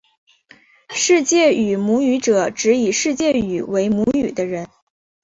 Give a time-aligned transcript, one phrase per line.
[0.89, 4.67] 世界语母语者指以世界语为母语的人。